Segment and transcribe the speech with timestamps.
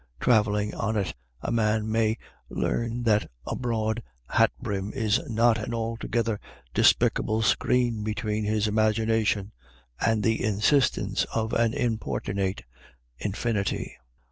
[0.19, 1.13] Travelling on it,
[1.43, 2.17] a man may
[2.49, 6.39] learn that a broad hat brjm is not an altogether
[6.73, 9.51] despicable screen between fife imagination
[10.03, 12.63] and the insistence of an importunate
[13.19, 13.95] infinity.